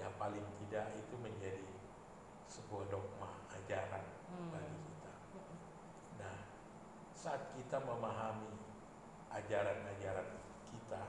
Ya 0.00 0.08
paling 0.16 0.48
tidak 0.64 0.96
itu 0.96 1.14
menjadi 1.20 1.72
sebuah 2.48 2.88
dogma 2.88 3.28
ajaran. 3.52 4.11
Bagi 4.50 4.78
kita. 4.86 5.12
Nah, 6.20 6.36
saat 7.12 7.42
kita 7.56 7.80
memahami 7.82 8.52
ajaran-ajaran 9.32 10.28
kita, 10.68 11.02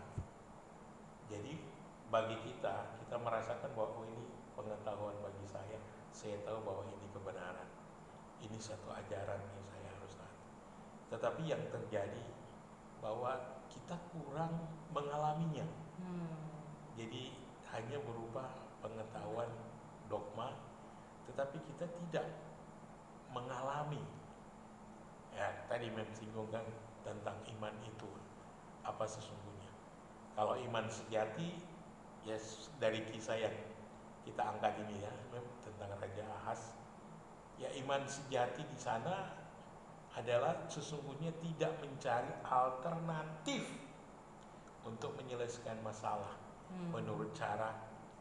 jadi 1.27 1.53
bagi 2.13 2.38
kita, 2.46 3.00
kita 3.01 3.15
merasakan 3.18 3.74
bahwa 3.74 3.98
oh, 3.98 4.06
ini 4.06 4.30
pengetahuan 4.53 5.18
bagi 5.24 5.46
saya, 5.50 5.80
saya 6.13 6.38
tahu 6.46 6.62
bahwa 6.62 6.86
ini 6.94 7.10
kebenaran, 7.10 7.70
ini 8.44 8.57
satu 8.62 8.94
ajaran 8.94 9.42
yang 9.42 9.66
saya 9.66 9.90
harus 9.98 10.14
taat. 10.14 10.38
Tetapi 11.09 11.42
yang 11.50 11.64
terjadi 11.74 12.25
bahwa 13.01 13.64
kita 13.68 13.98
kurang 14.14 14.70
mengalaminya, 14.94 15.66
Hmm. 15.94 16.25
jadi 16.98 17.31
hanya 17.70 18.01
berupa 18.01 18.50
pengetahuan 18.81 19.50
dogma, 20.09 20.57
tetapi 21.29 21.57
kita 21.64 21.86
tidak 21.86 22.25
mengalami. 23.33 24.01
Ya, 25.33 25.50
tadi 25.65 25.89
mensinggungkan 25.89 26.61
tentang 27.01 27.35
iman 27.57 27.74
itu 27.83 28.07
apa 28.85 29.03
sesungguhnya. 29.03 29.72
Kalau 30.37 30.55
iman 30.55 30.85
sejati, 30.87 31.57
ya 32.24 32.37
s- 32.37 32.69
dari 32.77 33.01
kisah 33.09 33.37
yang 33.37 33.55
kita 34.24 34.39
angkat 34.39 34.77
ini 34.87 35.03
ya 35.03 35.11
Mem, 35.33 35.43
tentang 35.65 35.89
Raja 35.98 36.24
Ahas, 36.41 36.77
ya 37.57 37.67
iman 37.83 38.05
sejati 38.05 38.61
di 38.63 38.77
sana 38.77 39.33
adalah 40.13 40.69
sesungguhnya 40.69 41.33
tidak 41.41 41.74
mencari 41.81 42.29
alternatif 42.46 43.65
untuk 44.85 45.17
menyelesaikan 45.17 45.81
masalah 45.81 46.37
Hmm. 46.69 46.89
menurut 46.93 47.33
cara 47.33 47.74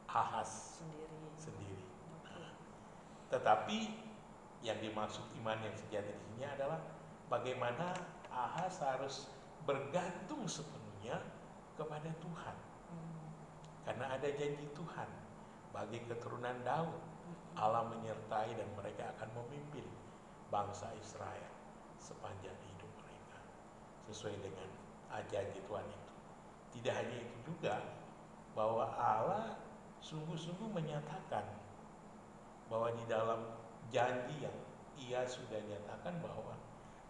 Ahas 0.09 0.81
sendiri. 0.81 1.21
sendiri. 1.37 1.85
Oke. 2.21 2.45
Tetapi 3.33 3.79
yang 4.63 4.79
dimaksud 4.79 5.27
iman 5.43 5.59
yang 5.59 5.75
sejati 5.75 6.15
di 6.15 6.25
sini 6.33 6.47
adalah 6.47 6.79
bagaimana 7.27 7.93
Ahas 8.33 8.81
harus 8.81 9.29
bergantung 9.69 10.49
sepenuhnya 10.49 11.21
kepada 11.77 12.09
Tuhan. 12.17 12.57
Karena 13.85 14.17
ada 14.17 14.29
janji 14.33 14.65
Tuhan 14.73 15.11
bagi 15.75 16.01
keturunan 16.09 16.57
Daud. 16.65 16.97
Allah 17.53 17.85
menyertai 17.85 18.57
dan 18.57 18.65
mereka 18.73 19.13
akan 19.13 19.29
memimpin 19.37 19.85
bangsa 20.49 20.89
Israel 20.97 21.53
sepanjang 22.01 22.57
hidup 22.57 22.89
mereka. 23.05 23.41
Sesuai 24.09 24.41
dengan 24.41 24.69
janji 25.29 25.61
Tuhan 25.61 25.85
itu. 25.85 26.13
Tidak 26.73 26.95
hanya 26.97 27.17
itu 27.21 27.37
juga, 27.45 27.85
bahwa 28.57 28.89
Allah 28.97 29.61
sungguh-sungguh 30.01 30.73
menyatakan 30.73 31.45
bahwa 32.73 32.89
di 32.97 33.05
dalam 33.05 33.45
janji 33.93 34.35
yang 34.41 34.57
ia 34.97 35.21
sudah 35.29 35.61
nyatakan 35.69 36.17
bahwa 36.25 36.57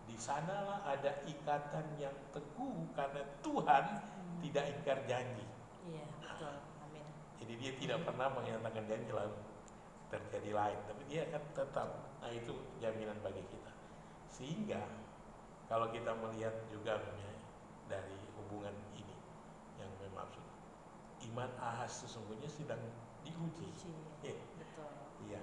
di 0.04 0.18
sanalah 0.18 0.82
ada 0.82 1.22
ikatan 1.24 1.86
yang 1.96 2.12
teguh 2.34 2.90
karena 2.98 3.22
Tuhan 3.40 3.84
Hmm. 4.02 4.38
tidak 4.42 4.64
ingkar 4.74 4.98
janji. 5.06 5.46
Iya, 5.86 6.06
betul. 6.18 6.54
Amin. 6.82 7.06
Jadi 7.38 7.52
dia 7.58 7.72
tidak 7.78 7.98
pernah 8.02 8.28
menyatakan 8.34 8.82
janji 8.90 9.10
lalu 9.14 9.38
terjadi 10.10 10.50
lain, 10.52 10.78
tapi 10.90 11.02
dia 11.08 11.24
akan 11.30 11.42
tetap. 11.54 11.88
Nah 12.20 12.30
itu 12.34 12.54
jaminan 12.82 13.16
bagi 13.22 13.42
kita. 13.46 13.72
Sehingga 14.28 14.82
kalau 15.70 15.88
kita 15.94 16.12
melihat 16.18 16.52
juga 16.68 16.98
dari 17.86 18.18
hubungan 18.36 18.74
ini 18.98 19.16
yang 19.78 19.90
bermaksud 20.02 20.44
iman 21.30 21.50
Ahas 21.62 22.02
sesungguhnya 22.02 22.50
sedang 22.50 22.82
diuji. 23.22 23.70
Uji. 23.70 23.92
Betul. 24.58 24.90
Iya. 25.30 25.42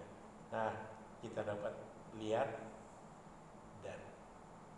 Nah 0.52 0.99
kita 1.20 1.44
dapat 1.44 1.74
lihat 2.20 2.48
dan 3.84 4.00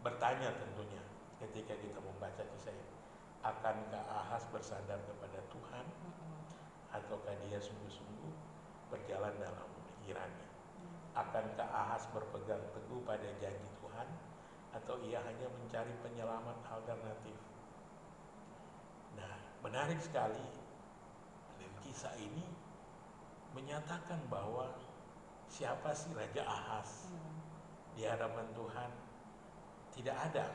bertanya 0.02 0.50
tentunya 0.58 1.02
ketika 1.42 1.74
kita 1.78 2.00
membaca 2.02 2.44
kisah 2.54 2.74
ini. 2.74 2.96
Akankah 3.42 4.06
Ahas 4.06 4.46
bersandar 4.54 5.02
kepada 5.02 5.42
Tuhan 5.50 5.86
ataukah 6.94 7.34
dia 7.50 7.58
sungguh-sungguh 7.58 8.34
berjalan 8.94 9.34
dalam 9.42 9.66
pemikirannya? 9.82 10.50
Hmm. 10.78 11.26
Akankah 11.26 11.66
Ahas 11.66 12.06
berpegang 12.14 12.62
teguh 12.70 13.02
pada 13.02 13.26
janji 13.42 13.70
Tuhan 13.82 14.08
atau 14.78 15.02
ia 15.02 15.18
hanya 15.26 15.50
mencari 15.50 15.94
penyelamat 16.06 16.58
alternatif? 16.70 17.38
Nah, 19.18 19.34
menarik 19.66 19.98
sekali 19.98 20.62
kisah 21.92 22.16
ini 22.24 22.48
menyatakan 23.52 24.22
bahwa 24.32 24.72
siapa 25.52 25.92
sih 25.92 26.16
Raja 26.16 26.48
Ahas 26.48 27.12
Hmm. 27.12 27.36
di 27.92 28.08
hadapan 28.08 28.48
Tuhan 28.56 28.92
tidak 29.92 30.16
ada 30.32 30.46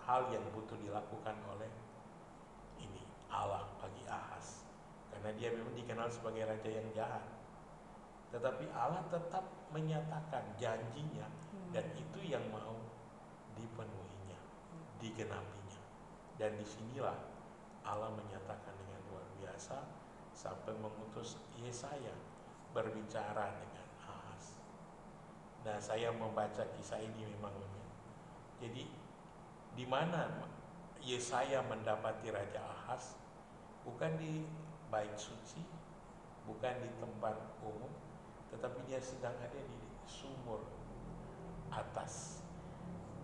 hal 0.00 0.32
yang 0.32 0.40
butuh 0.56 0.80
dilakukan 0.80 1.36
oleh 1.44 1.68
ini 2.80 3.04
Allah 3.28 3.68
bagi 3.76 4.08
Ahas 4.08 4.64
karena 5.12 5.28
dia 5.36 5.52
memang 5.52 5.76
dikenal 5.76 6.08
sebagai 6.08 6.48
raja 6.48 6.70
yang 6.72 6.88
jahat 6.96 7.20
tetapi 8.32 8.64
Allah 8.72 9.04
tetap 9.12 9.44
menyatakan 9.76 10.56
janjinya 10.56 11.28
Hmm. 11.52 11.68
dan 11.76 11.84
itu 11.92 12.20
yang 12.24 12.42
mau 12.48 12.80
dipenuhinya 13.52 14.40
Hmm. 14.72 14.84
digenapinya 14.96 15.82
dan 16.40 16.56
di 16.56 16.64
sinilah 16.64 17.16
Allah 17.84 18.08
menyatakan 18.08 18.72
dengan 18.72 19.00
luar 19.12 19.26
biasa 19.36 19.84
sampai 20.32 20.72
mengutus 20.80 21.36
Yesaya 21.60 22.12
berbicara 22.72 23.52
dengan 23.56 23.85
nah 25.66 25.82
saya 25.82 26.14
membaca 26.14 26.62
kisah 26.78 27.02
ini 27.02 27.26
memang 27.26 27.50
jadi 28.62 28.86
di 29.74 29.84
mana 29.84 30.46
Yesaya 31.02 31.60
mendapati 31.66 32.30
Raja 32.30 32.62
Ahas 32.62 33.18
bukan 33.86 34.18
di 34.18 34.42
bait 34.90 35.14
suci, 35.14 35.62
bukan 36.48 36.74
di 36.82 36.90
tempat 36.98 37.38
umum, 37.62 37.90
tetapi 38.50 38.82
dia 38.90 38.98
sedang 38.98 39.34
ada 39.38 39.60
di 39.60 39.80
sumur 40.06 40.66
atas. 41.70 42.42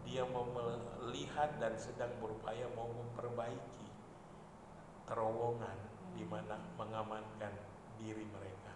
Dia 0.07 0.26
mau 0.28 0.46
melihat 0.46 1.57
dan 1.59 1.74
sedang 1.78 2.11
berupaya 2.22 2.66
mau 2.74 2.90
memperbaiki 2.90 3.87
terowongan 5.07 5.78
di 6.14 6.26
mana 6.26 6.59
mengamankan 6.78 7.55
diri 7.98 8.26
mereka. 8.31 8.74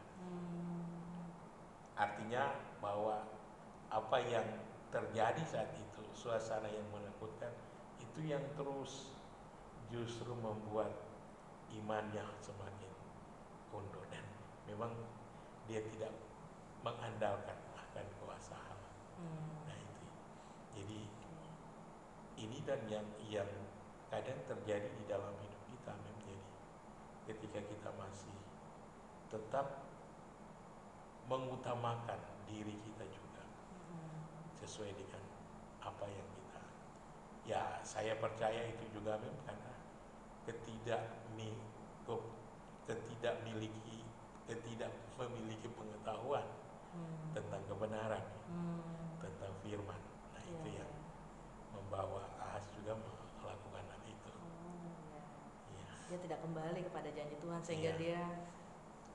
Artinya 1.95 2.57
bahwa 2.79 3.36
apa 3.97 4.21
yang 4.29 4.45
terjadi 4.93 5.41
saat 5.49 5.73
itu, 5.73 6.05
suasana 6.13 6.69
yang 6.69 6.85
menakutkan, 6.93 7.49
itu 7.97 8.29
yang 8.29 8.45
terus 8.61 9.17
justru 9.89 10.37
membuat 10.37 10.93
imannya 11.73 12.23
semakin 12.45 12.93
mundur 13.73 14.05
dan 14.13 14.23
memang 14.69 14.93
dia 15.65 15.81
tidak 15.97 16.13
mengandalkan 16.85 17.59
akan 17.75 18.07
kuasa 18.23 18.55
Allah. 18.55 18.95
Hmm. 19.19 19.65
Nah 19.67 19.77
itu. 19.77 20.05
Jadi 20.77 21.01
ini 22.37 22.59
dan 22.69 22.81
yang 22.87 23.07
yang 23.27 23.51
kadang 24.13 24.39
terjadi 24.47 24.87
di 24.87 25.05
dalam 25.09 25.35
hidup 25.41 25.63
kita 25.73 25.93
menjadi 25.99 26.37
ketika 27.27 27.61
kita 27.67 27.91
masih 27.99 28.37
tetap 29.33 29.83
mengutamakan 31.27 32.21
diri 32.47 32.79
kita 32.87 33.05
juga. 33.11 33.26
Sesuai 34.67 34.93
dengan 34.93 35.23
apa 35.79 36.05
yang 36.11 36.27
kita 36.35 36.63
ya 37.47 37.63
saya 37.87 38.19
percaya 38.19 38.67
itu 38.67 38.83
juga 38.91 39.15
memang 39.23 39.39
karena 39.47 39.73
ketidak 40.43 41.03
ke- 42.03 42.31
ketidak 42.87 43.35
miliki 43.43 44.03
ketidak 44.47 44.91
memiliki 45.15 45.67
pengetahuan 45.71 46.47
Hmm. 46.87 47.29
tentang 47.35 47.61
kebenaran 47.69 48.25
Hmm. 48.49 49.19
tentang 49.21 49.53
firman 49.61 50.01
nah 50.33 50.41
Iya, 50.43 50.55
itu 50.55 50.69
yang 50.81 50.91
iya. 50.91 51.05
membawa 51.75 52.25
Ahas 52.41 52.67
juga 52.73 52.97
melakukan 53.43 53.85
hal 53.85 54.03
itu 54.07 54.31
Oh, 54.33 54.97
iya. 55.75 55.83
ya 55.83 55.91
Dia 56.09 56.19
tidak 56.25 56.39
kembali 56.41 56.81
kepada 56.89 57.09
janji 57.13 57.37
Tuhan 57.37 57.61
sehingga 57.61 57.93
Iya. 57.95 58.01
dia 58.01 58.23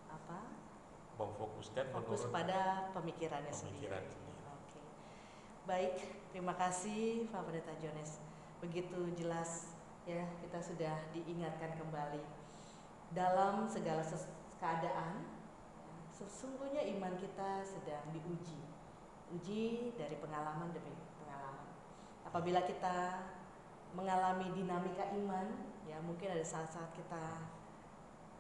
apa? 0.07 0.39
memfokuskan 1.17 1.85
fokus 1.89 2.21
pada 2.29 2.91
pemikirannya 2.93 3.49
sendiri. 3.53 3.87
Pemikiran 3.89 4.03
sendiri. 4.09 4.29
Oke. 4.29 4.30
Baik, 5.71 6.03
terima 6.35 6.51
kasih 6.59 7.31
Pendeta 7.31 7.71
Jones. 7.79 8.19
Begitu 8.59 9.07
jelas 9.15 9.71
ya 10.03 10.27
kita 10.43 10.59
sudah 10.59 10.99
diingatkan 11.15 11.79
kembali 11.79 12.19
dalam 13.15 13.63
segala 13.71 14.03
keadaan 14.59 15.23
ya, 15.71 15.95
sesungguhnya 16.11 16.83
iman 16.99 17.15
kita 17.15 17.63
sedang 17.63 18.03
diuji. 18.11 18.59
Uji 19.31 19.95
dari 19.95 20.19
pengalaman 20.19 20.75
demi 20.75 20.91
pengalaman. 21.23 21.71
Apabila 22.27 22.67
kita 22.67 23.31
mengalami 23.95 24.51
dinamika 24.51 25.07
iman, 25.23 25.55
ya 25.87 26.03
mungkin 26.03 26.35
ada 26.35 26.43
saat-saat 26.43 26.91
kita 26.99 27.47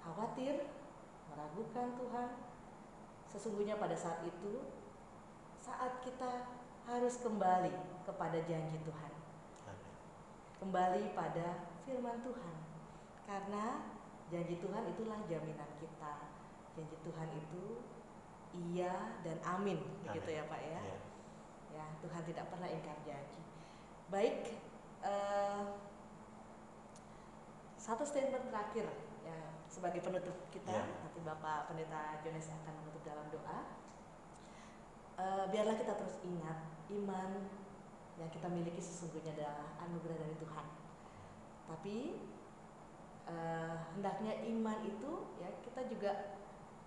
khawatir, 0.03 0.67
meragukan 1.31 1.95
Tuhan, 1.95 2.29
Sesungguhnya 3.31 3.79
pada 3.79 3.95
saat 3.95 4.19
itu 4.27 4.59
saat 5.55 6.03
kita 6.03 6.59
harus 6.91 7.15
kembali 7.23 7.71
kepada 8.03 8.37
janji 8.43 8.75
Tuhan, 8.83 9.13
Amin. 9.63 9.93
kembali 10.59 11.03
pada 11.15 11.71
firman 11.87 12.19
Tuhan. 12.19 12.55
Karena 13.23 13.95
janji 14.27 14.59
Tuhan 14.59 14.83
itulah 14.91 15.19
jaminan 15.31 15.71
kita. 15.79 16.35
Janji 16.75 16.97
Tuhan 16.99 17.29
itu 17.31 17.63
iya 18.51 19.15
dan 19.23 19.39
amin, 19.47 19.79
begitu 20.03 20.35
Amin. 20.35 20.39
ya 20.43 20.51
Pak 20.51 20.61
ya. 20.67 20.81
Ya. 20.83 20.97
Ya, 21.71 21.85
Tuhan 22.03 22.27
tidak 22.27 22.51
pernah 22.51 22.67
ingkar 22.67 22.99
janji. 23.07 23.39
Baik, 24.11 24.59
eh, 25.07 25.63
satu 27.79 28.03
statement 28.03 28.51
terakhir 28.51 28.91
ya 29.23 29.39
sebagai 29.71 30.03
penutup 30.03 30.35
kita. 30.51 30.75
Ya. 30.75 30.83
Nanti 30.83 31.23
Bapak 31.23 31.71
Pendeta 31.71 32.19
Jones 32.19 32.51
akan 32.51 32.73
menutup 32.83 33.03
dalam 33.07 33.31
doa. 33.31 33.59
Eh, 35.15 35.45
biarlah 35.47 35.79
kita 35.79 35.95
terus 35.95 36.19
ingat 36.27 36.80
iman 36.91 37.29
yang 38.19 38.29
kita 38.29 38.47
miliki 38.51 38.81
sesungguhnya 38.83 39.33
adalah 39.33 39.79
anugerah 39.87 40.17
dari 40.19 40.35
Tuhan. 40.37 40.67
Tapi 41.71 41.97
eh, 43.31 43.75
hendaknya 43.95 44.33
iman 44.51 44.77
itu 44.83 45.11
ya 45.39 45.49
kita 45.63 45.87
juga 45.87 46.41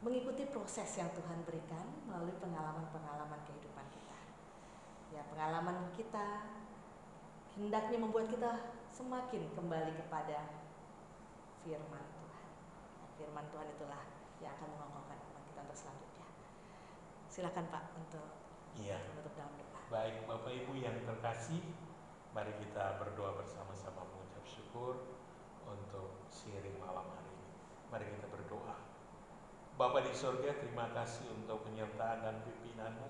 mengikuti 0.04 0.44
proses 0.52 0.90
yang 1.00 1.08
Tuhan 1.16 1.48
berikan 1.48 1.88
melalui 2.04 2.36
pengalaman-pengalaman 2.36 3.40
kehidupan 3.48 3.86
kita. 3.88 4.18
Ya, 5.16 5.24
pengalaman 5.32 5.88
kita 5.96 6.44
hendaknya 7.56 7.98
membuat 8.04 8.28
kita 8.28 8.76
semakin 8.92 9.48
kembali 9.56 9.96
kepada 9.96 10.60
firman 11.64 12.04
Tuhan. 12.12 12.46
Nah, 13.00 13.08
firman 13.16 13.46
Tuhan 13.48 13.66
itulah 13.72 14.04
yang 14.44 14.52
akan 14.60 14.68
mengokohkan 14.76 15.18
iman 15.32 15.42
kita 15.48 15.60
untuk 15.64 15.78
selanjutnya. 15.78 16.28
Silakan 17.32 17.66
Pak 17.72 17.84
untuk 17.96 18.28
Iya. 18.74 18.98
menutup 19.08 19.32
dalam 19.38 19.54
doa. 19.54 19.63
Baik 19.94 20.26
Bapak 20.26 20.50
Ibu 20.50 20.74
yang 20.82 21.06
terkasih, 21.06 21.62
mari 22.34 22.50
kita 22.58 22.98
berdoa 22.98 23.38
bersama-sama 23.38 24.02
mengucap 24.02 24.42
syukur 24.42 25.06
untuk 25.62 26.18
sharing 26.26 26.82
malam 26.82 27.06
hari 27.14 27.30
ini. 27.30 27.54
Mari 27.94 28.06
kita 28.18 28.26
berdoa. 28.26 28.74
Bapa 29.78 30.02
di 30.02 30.10
surga, 30.10 30.58
terima 30.58 30.90
kasih 30.98 31.30
untuk 31.38 31.62
penyertaan 31.62 32.26
dan 32.26 32.42
pimpinanmu 32.42 33.06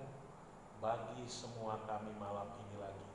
bagi 0.77 1.25
semua 1.25 1.81
kami 1.89 2.13
malam 2.21 2.53
ini 2.69 2.77
lagi. 2.77 3.09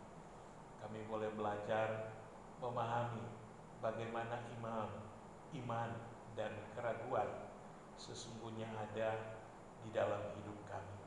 Kami 0.82 1.06
boleh 1.06 1.30
belajar 1.38 2.10
memahami 2.58 3.22
bagaimana 3.78 4.50
iman, 4.58 4.90
iman 5.62 5.90
dan 6.34 6.58
keraguan 6.74 7.54
sesungguhnya 7.94 8.66
ada 8.66 9.38
di 9.86 9.94
dalam 9.94 10.26
hidup 10.34 10.58
kami 10.66 10.99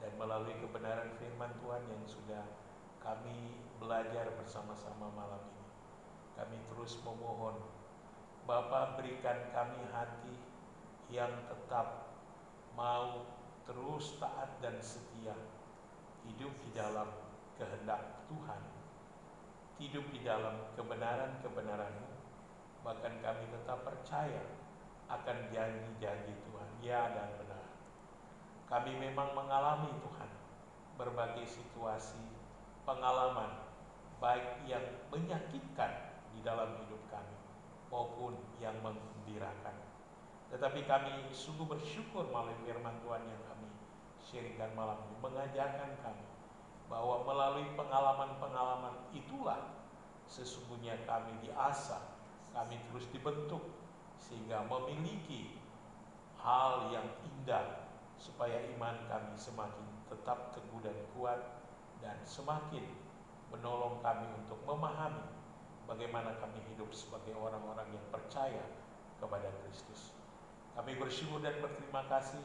dan 0.00 0.12
melalui 0.16 0.56
kebenaran 0.58 1.12
firman 1.20 1.52
Tuhan 1.60 1.84
yang 1.92 2.04
sudah 2.08 2.44
kami 3.00 3.60
belajar 3.80 4.32
bersama-sama 4.36 5.08
malam 5.12 5.40
ini. 5.44 5.66
Kami 6.36 6.56
terus 6.72 7.00
memohon, 7.04 7.56
Bapa 8.48 8.96
berikan 8.96 9.52
kami 9.52 9.80
hati 9.92 10.36
yang 11.12 11.30
tetap 11.48 12.16
mau 12.72 13.28
terus 13.68 14.16
taat 14.16 14.56
dan 14.64 14.80
setia, 14.80 15.36
hidup 16.24 16.52
di 16.64 16.70
dalam 16.72 17.08
kehendak 17.60 18.24
Tuhan, 18.26 18.62
hidup 19.78 20.04
di 20.10 20.20
dalam 20.24 20.72
kebenaran-kebenaran-Mu, 20.74 22.10
bahkan 22.80 23.20
kami 23.20 23.44
tetap 23.52 23.84
percaya 23.84 24.44
akan 25.10 25.52
janji-janji 25.52 26.34
Tuhan, 26.40 26.70
ya 26.80 27.12
dan 27.12 27.36
benar. 27.36 27.66
Kami 28.70 28.94
memang 28.94 29.34
mengalami 29.34 29.90
Tuhan 29.98 30.30
berbagai 30.94 31.42
situasi 31.42 32.22
pengalaman 32.86 33.66
baik 34.22 34.62
yang 34.70 34.84
menyakitkan 35.10 36.22
di 36.30 36.38
dalam 36.46 36.78
hidup 36.78 37.02
kami 37.10 37.34
maupun 37.90 38.38
yang 38.62 38.78
menggembirakan. 38.78 39.74
Tetapi 40.54 40.86
kami 40.86 41.34
sungguh 41.34 41.66
bersyukur 41.66 42.30
melalui 42.30 42.54
firman 42.62 42.94
Tuhan 43.02 43.26
yang 43.26 43.42
kami 43.50 43.70
sharingkan 44.22 44.70
malam 44.78 45.02
ini 45.10 45.18
mengajarkan 45.18 45.90
kami 46.06 46.26
bahwa 46.86 47.26
melalui 47.26 47.66
pengalaman-pengalaman 47.74 49.10
itulah 49.10 49.82
sesungguhnya 50.30 50.94
kami 51.10 51.34
diasah, 51.42 52.02
kami 52.54 52.78
terus 52.90 53.10
dibentuk 53.10 53.62
sehingga 54.22 54.62
memiliki 54.70 55.58
hal 56.38 56.94
yang 56.94 57.06
indah 57.26 57.89
supaya 58.20 58.60
iman 58.76 59.08
kami 59.08 59.32
semakin 59.32 59.88
tetap 60.12 60.52
teguh 60.52 60.84
dan 60.84 60.96
kuat 61.16 61.40
dan 62.04 62.20
semakin 62.28 62.84
menolong 63.48 64.04
kami 64.04 64.28
untuk 64.36 64.60
memahami 64.68 65.24
bagaimana 65.88 66.36
kami 66.36 66.60
hidup 66.68 66.92
sebagai 66.92 67.32
orang-orang 67.32 67.88
yang 67.96 68.06
percaya 68.12 68.62
kepada 69.16 69.48
Kristus. 69.64 70.12
Kami 70.76 71.00
bersyukur 71.00 71.40
dan 71.40 71.56
berterima 71.64 72.04
kasih 72.12 72.44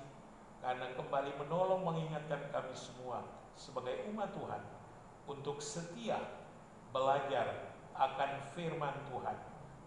karena 0.64 0.96
kembali 0.96 1.36
menolong 1.44 1.84
mengingatkan 1.84 2.50
kami 2.50 2.74
semua 2.74 3.28
sebagai 3.54 4.08
umat 4.16 4.32
Tuhan 4.32 4.64
untuk 5.28 5.60
setia 5.60 6.18
belajar 6.96 7.76
akan 7.96 8.32
firman 8.56 8.96
Tuhan, 9.12 9.38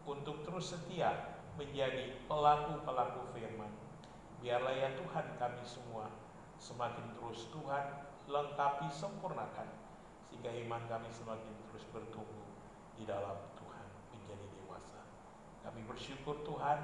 untuk 0.08 0.44
terus 0.44 0.76
setia 0.76 1.12
menjadi 1.60 2.16
pelaku-pelaku 2.28 3.28
firman. 3.32 3.87
Biarlah 4.38 4.74
ya 4.74 4.88
Tuhan 4.94 5.26
kami 5.34 5.62
semua 5.66 6.06
semakin 6.58 7.14
terus 7.18 7.50
Tuhan 7.50 7.84
lengkapi 8.30 8.86
sempurnakan 8.90 9.66
sehingga 10.28 10.54
iman 10.66 10.82
kami 10.86 11.10
semakin 11.10 11.54
terus 11.70 11.82
bertumbuh 11.90 12.46
di 12.94 13.02
dalam 13.02 13.34
Tuhan 13.58 13.86
menjadi 14.14 14.46
dewasa. 14.62 15.02
Kami 15.66 15.82
bersyukur 15.86 16.46
Tuhan 16.46 16.78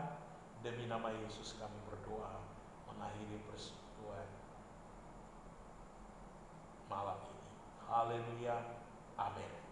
demi 0.67 0.91
nama 0.91 1.13
Yesus 1.15 1.55
kami 1.61 1.79
berdoa. 1.87 2.43
mengakhiri 2.85 3.43
persekutuan 3.51 4.29
malam 6.87 7.19
ini. 7.27 7.43
Haleluya. 7.91 8.59
Amin. 9.19 9.64